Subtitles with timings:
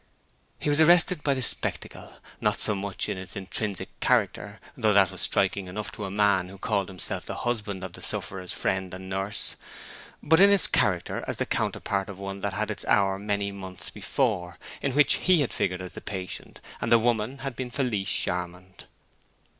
[0.57, 5.21] He was arrested by the spectacle, not so much in its intrinsic character—though that was
[5.21, 9.11] striking enough to a man who called himself the husband of the sufferer's friend and
[9.11, 13.91] nurse—but in its character as the counterpart of one that had its hour many months
[13.91, 18.09] before, in which he had figured as the patient, and the woman had been Felice
[18.09, 18.85] Charmond.